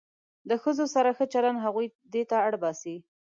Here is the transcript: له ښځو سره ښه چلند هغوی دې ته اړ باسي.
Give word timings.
له 0.49 0.55
ښځو 0.63 0.85
سره 0.95 1.09
ښه 1.17 1.25
چلند 1.33 1.59
هغوی 1.65 1.87
دې 2.13 2.23
ته 2.29 2.37
اړ 2.47 2.53
باسي. 2.63 2.95